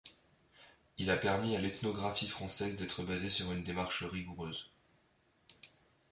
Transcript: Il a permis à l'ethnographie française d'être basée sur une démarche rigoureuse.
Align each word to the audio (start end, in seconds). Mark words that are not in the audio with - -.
Il 0.97 1.11
a 1.11 1.15
permis 1.15 1.55
à 1.55 1.61
l'ethnographie 1.61 2.27
française 2.27 2.75
d'être 2.75 3.03
basée 3.03 3.29
sur 3.29 3.51
une 3.51 3.61
démarche 3.61 4.01
rigoureuse. 4.01 4.71